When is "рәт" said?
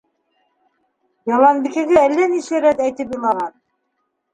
2.67-2.87